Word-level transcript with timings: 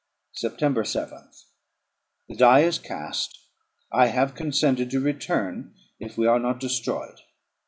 September 0.33 0.81
7th. 0.81 1.43
The 2.27 2.35
die 2.35 2.61
is 2.61 2.79
cast; 2.79 3.37
I 3.91 4.07
have 4.07 4.33
consented 4.33 4.89
to 4.89 4.99
return, 4.99 5.75
if 5.99 6.17
we 6.17 6.25
are 6.25 6.39
not 6.39 6.59
destroyed. 6.59 7.19